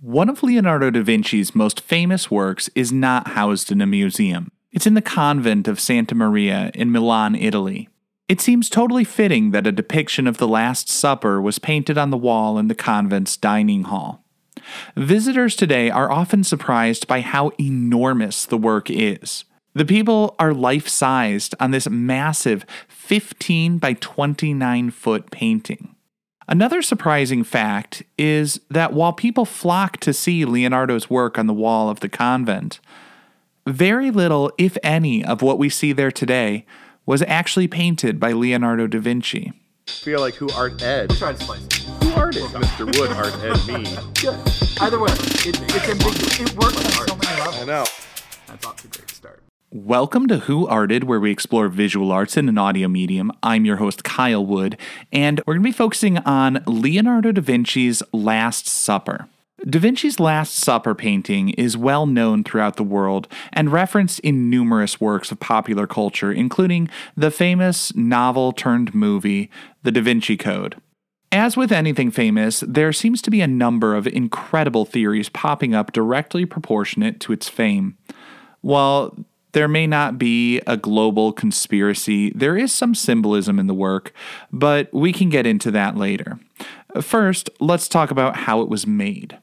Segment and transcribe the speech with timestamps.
[0.00, 4.52] One of Leonardo da Vinci's most famous works is not housed in a museum.
[4.70, 7.88] It's in the convent of Santa Maria in Milan, Italy.
[8.28, 12.18] It seems totally fitting that a depiction of the Last Supper was painted on the
[12.18, 14.22] wall in the convent's dining hall.
[14.96, 19.46] Visitors today are often surprised by how enormous the work is.
[19.72, 25.95] The people are life sized on this massive 15 by 29 foot painting.
[26.48, 31.88] Another surprising fact is that while people flock to see Leonardo's work on the wall
[31.88, 32.78] of the convent,
[33.66, 36.64] very little, if any, of what we see there today
[37.04, 39.52] was actually painted by Leonardo da Vinci.
[39.88, 41.10] I feel like who art Ed?
[41.10, 41.74] We'll try to spice it.
[42.04, 42.86] Who art is Mr.
[42.98, 43.84] Wood art Ed me?
[44.20, 44.38] Good.
[44.80, 46.40] Either way, it, it's ambiguous.
[46.40, 47.56] It works on so many levels.
[47.56, 47.84] I know.
[48.46, 49.45] That's off to a great start.
[49.72, 53.32] Welcome to Who Arted, where we explore visual arts in an audio medium.
[53.42, 54.78] I'm your host, Kyle Wood,
[55.10, 59.26] and we're going to be focusing on Leonardo da Vinci's Last Supper.
[59.68, 65.00] Da Vinci's Last Supper painting is well known throughout the world and referenced in numerous
[65.00, 69.50] works of popular culture, including the famous novel turned movie,
[69.82, 70.76] The Da Vinci Code.
[71.32, 75.90] As with anything famous, there seems to be a number of incredible theories popping up
[75.90, 77.98] directly proportionate to its fame.
[78.60, 79.26] While
[79.56, 82.30] there may not be a global conspiracy.
[82.34, 84.12] There is some symbolism in the work,
[84.52, 86.38] but we can get into that later.
[87.00, 89.38] First, let's talk about how it was made.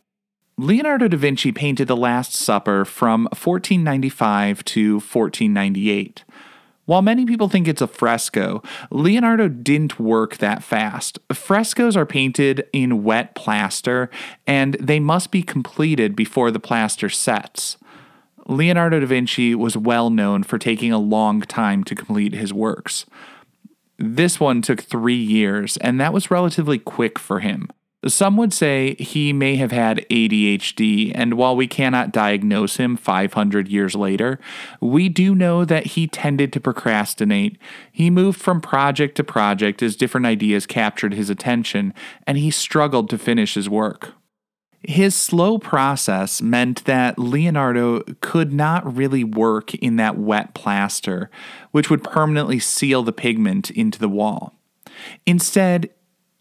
[0.55, 6.23] Leonardo da Vinci painted The Last Supper from 1495 to 1498.
[6.85, 11.17] While many people think it's a fresco, Leonardo didn't work that fast.
[11.33, 14.11] Frescoes are painted in wet plaster,
[14.45, 17.77] and they must be completed before the plaster sets.
[18.47, 23.05] Leonardo da Vinci was well known for taking a long time to complete his works.
[23.97, 27.69] This one took three years, and that was relatively quick for him.
[28.05, 33.69] Some would say he may have had ADHD, and while we cannot diagnose him 500
[33.69, 34.39] years later,
[34.81, 37.57] we do know that he tended to procrastinate.
[37.93, 41.93] He moved from project to project as different ideas captured his attention,
[42.27, 44.13] and he struggled to finish his work.
[44.83, 51.29] His slow process meant that Leonardo could not really work in that wet plaster,
[51.71, 54.53] which would permanently seal the pigment into the wall.
[55.25, 55.89] Instead,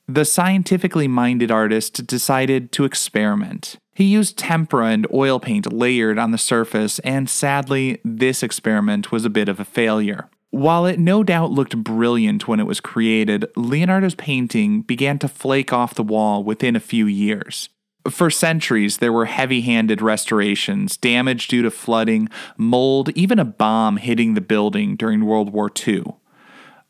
[0.08, 3.76] the scientifically minded artist decided to experiment.
[3.94, 9.24] He used tempera and oil paint layered on the surface, and sadly, this experiment was
[9.24, 10.28] a bit of a failure.
[10.50, 15.72] While it no doubt looked brilliant when it was created, Leonardo's painting began to flake
[15.72, 17.68] off the wall within a few years.
[18.10, 23.96] For centuries, there were heavy handed restorations, damage due to flooding, mold, even a bomb
[23.96, 26.04] hitting the building during World War II.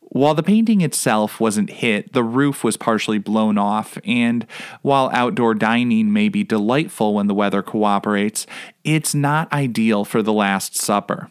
[0.00, 4.46] While the painting itself wasn't hit, the roof was partially blown off, and
[4.82, 8.46] while outdoor dining may be delightful when the weather cooperates,
[8.84, 11.30] it's not ideal for the Last Supper.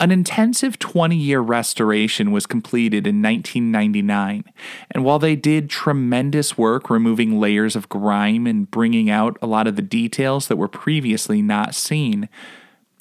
[0.00, 4.44] An intensive 20 year restoration was completed in 1999,
[4.92, 9.66] and while they did tremendous work removing layers of grime and bringing out a lot
[9.66, 12.28] of the details that were previously not seen,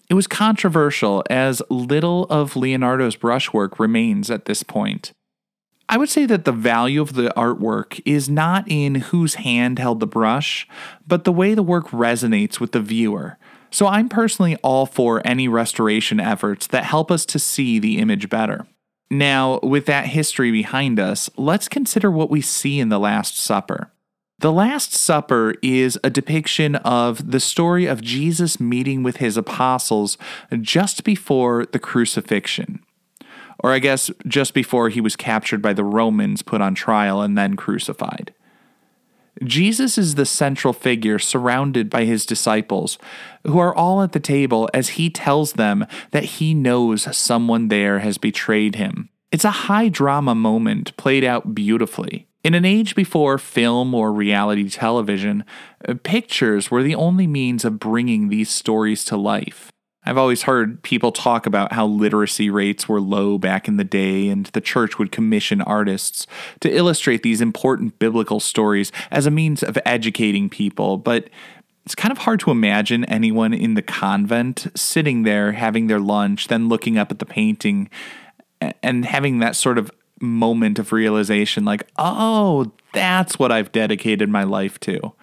[0.10, 5.14] it was controversial as little of Leonardo's brushwork remains at this point.
[5.90, 10.00] I would say that the value of the artwork is not in whose hand held
[10.00, 10.68] the brush,
[11.08, 13.38] but the way the work resonates with the viewer
[13.72, 18.30] so I'm personally all for any restoration efforts that help us to see the image
[18.30, 18.66] better.
[19.10, 23.92] Now, with that history behind us, let's consider what we see in The Last Supper.
[24.40, 30.18] The Last Supper is a depiction of the story of Jesus meeting with his apostles
[30.62, 32.84] just before the crucifixion.
[33.60, 37.36] Or, I guess, just before he was captured by the Romans, put on trial, and
[37.36, 38.34] then crucified.
[39.44, 42.98] Jesus is the central figure surrounded by his disciples,
[43.46, 48.00] who are all at the table as he tells them that he knows someone there
[48.00, 49.10] has betrayed him.
[49.32, 52.28] It's a high drama moment played out beautifully.
[52.44, 55.44] In an age before film or reality television,
[55.88, 59.70] uh, pictures were the only means of bringing these stories to life.
[60.08, 64.30] I've always heard people talk about how literacy rates were low back in the day,
[64.30, 66.26] and the church would commission artists
[66.62, 70.96] to illustrate these important biblical stories as a means of educating people.
[70.96, 71.30] But
[71.86, 76.48] it's kind of hard to imagine anyone in the convent sitting there having their lunch,
[76.48, 77.90] then looking up at the painting
[78.82, 84.44] and having that sort of moment of realization like, oh, that's what I've dedicated my
[84.44, 85.14] life to.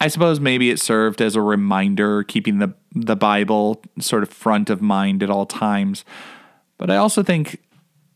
[0.00, 4.70] I suppose maybe it served as a reminder, keeping the, the Bible sort of front
[4.70, 6.04] of mind at all times.
[6.78, 7.60] But I also think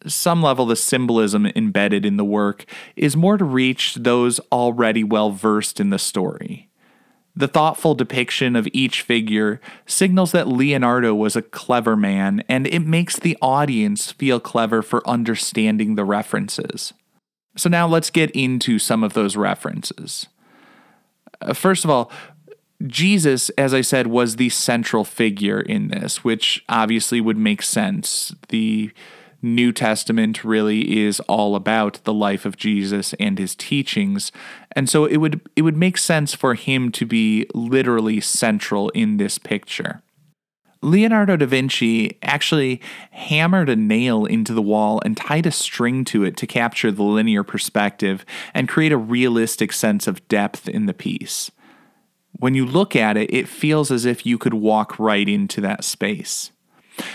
[0.07, 2.65] some level the symbolism embedded in the work
[2.97, 6.71] is more to reach those already well versed in the story.
[7.37, 12.81] The thoughtful depiction of each figure signals that Leonardo was a clever man, and it
[12.81, 16.95] makes the audience feel clever for understanding the references.
[17.57, 20.29] So, now let's get into some of those references.
[21.41, 22.11] Uh, first of all,
[22.87, 28.35] Jesus, as I said, was the central figure in this, which obviously would make sense.
[28.49, 28.91] The
[29.45, 34.33] New Testament really is all about the life of Jesus and his teachings.
[34.73, 39.19] And so it would it would make sense for him to be literally central in
[39.19, 40.03] this picture.
[40.85, 46.25] Leonardo da Vinci actually hammered a nail into the wall and tied a string to
[46.25, 50.95] it to capture the linear perspective and create a realistic sense of depth in the
[50.95, 51.51] piece
[52.39, 55.85] when you look at it, it feels as if you could walk right into that
[55.85, 56.51] space.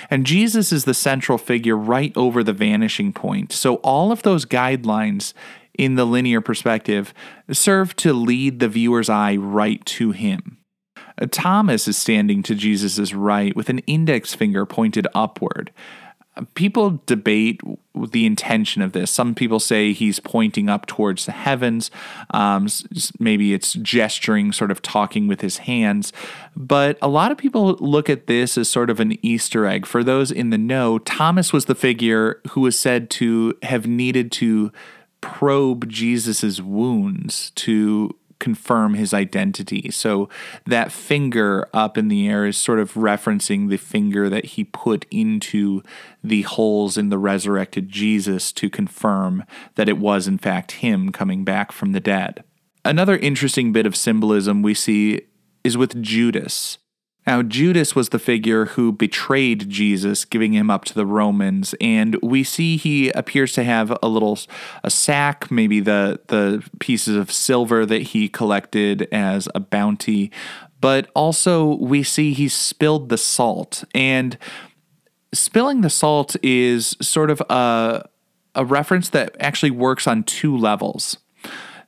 [0.10, 3.52] And Jesus is the central figure right over the vanishing point.
[3.54, 5.34] So all of those guidelines
[5.78, 7.14] in the linear perspective
[7.52, 10.58] serve to lead the viewer's eye right to him.
[11.28, 15.72] Thomas is standing to Jesus' right with an index finger pointed upward
[16.54, 17.62] people debate
[17.94, 19.12] the intention of this.
[19.12, 21.92] Some people say he's pointing up towards the heavens.
[22.32, 22.68] Um,
[23.20, 26.14] maybe it's gesturing, sort of talking with his hands.
[26.56, 29.86] But a lot of people look at this as sort of an Easter egg.
[29.86, 34.32] For those in the know, Thomas was the figure who was said to have needed
[34.34, 34.72] to
[35.22, 39.92] probe Jesus's wounds to confirm his identity.
[39.92, 40.30] So
[40.66, 45.06] that finger up in the air is sort of referencing the finger that he put
[45.12, 45.84] into
[46.24, 49.44] the holes in the resurrected Jesus to confirm
[49.76, 52.44] that it was, in fact, him coming back from the dead.
[52.86, 55.22] Another interesting bit of symbolism we see
[55.64, 56.78] is with Judas.
[57.30, 62.16] Now, Judas was the figure who betrayed Jesus, giving him up to the Romans, and
[62.24, 64.40] we see he appears to have a little
[64.84, 70.32] a sack, maybe the the pieces of silver that he collected as a bounty,
[70.82, 74.36] but also we see he spilled the salt, and
[75.32, 78.10] spilling the salt is sort of a
[78.56, 81.20] a reference that actually works on two levels.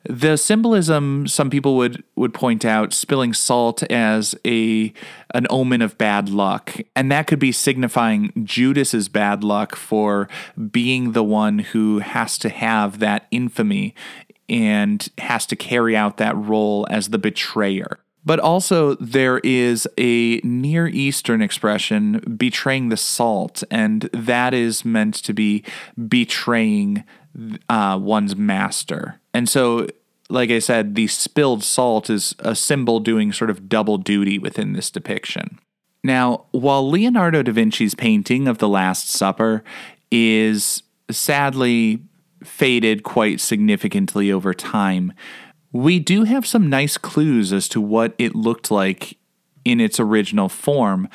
[0.03, 4.93] The symbolism, some people would would point out, spilling salt as a
[5.33, 10.27] an omen of bad luck, and that could be signifying Judas's bad luck for
[10.71, 13.93] being the one who has to have that infamy
[14.49, 17.99] and has to carry out that role as the betrayer.
[18.23, 25.15] But also, there is a Near Eastern expression, betraying the salt, and that is meant
[25.15, 25.63] to be
[26.07, 27.03] betraying
[27.69, 29.19] uh, one's master.
[29.33, 29.87] And so,
[30.29, 34.73] like I said, the spilled salt is a symbol doing sort of double duty within
[34.73, 35.59] this depiction.
[36.03, 39.63] Now, while Leonardo da Vinci's painting of the Last Supper
[40.09, 42.01] is sadly
[42.43, 45.13] faded quite significantly over time,
[45.71, 49.17] we do have some nice clues as to what it looked like
[49.63, 51.07] in its original form,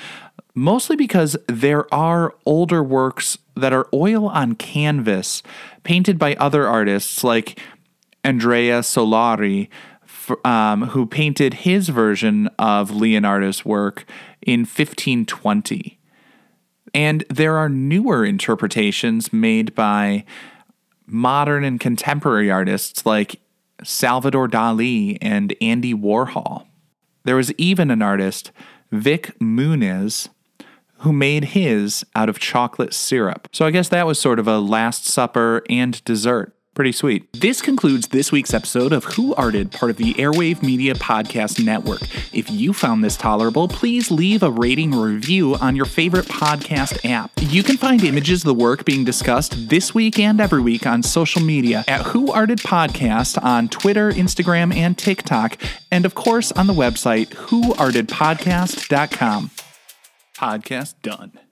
[0.57, 5.43] mostly because there are older works that are oil on canvas
[5.85, 7.61] painted by other artists like
[8.25, 9.69] Andrea Solari,
[10.45, 14.05] um, who painted his version of Leonardo's work
[14.43, 16.01] in 1520.
[16.95, 20.25] And there are newer interpretations made by
[21.07, 23.41] modern and contemporary artists like
[23.85, 26.67] Salvador Dali and Andy Warhol.
[27.25, 28.51] There was even an artist,
[28.91, 30.29] Vik Muniz,
[31.07, 33.47] who made his out of chocolate syrup.
[33.53, 36.53] So I guess that was sort of a Last Supper and dessert.
[36.75, 37.33] Pretty sweet.
[37.33, 42.03] This concludes this week's episode of Who Arted, part of the Airwave Media Podcast Network.
[42.35, 47.09] If you found this tolerable, please leave a rating or review on your favorite podcast
[47.09, 47.31] app.
[47.41, 51.05] You can find images of the work being discussed this week and every week on
[51.05, 55.57] social media at Who Arted Podcast on Twitter, Instagram, and TikTok,
[55.91, 59.51] and of course on the website whoartedpodcast.com.
[60.37, 61.46] Podcast done.